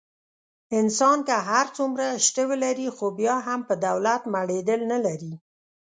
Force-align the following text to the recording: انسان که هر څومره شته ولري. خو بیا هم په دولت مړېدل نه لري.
انسان 0.79 1.17
که 1.27 1.35
هر 1.49 1.65
څومره 1.77 2.05
شته 2.25 2.43
ولري. 2.51 2.87
خو 2.95 3.05
بیا 3.19 3.35
هم 3.47 3.59
په 3.67 3.73
دولت 3.85 4.21
مړېدل 4.33 4.81
نه 4.91 4.97
لري. 5.05 5.33